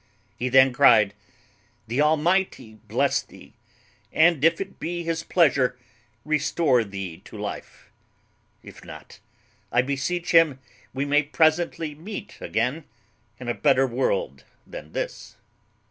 [0.35, 1.13] He then cryed,
[1.85, 3.53] "The Almighty bless thee!
[4.11, 5.77] and, if it be his pleasure,
[6.25, 7.91] restore thee to life;
[8.63, 9.19] if not,
[9.71, 10.57] I beseech him
[10.91, 12.85] we may presently meet again
[13.39, 15.35] in a better world than this."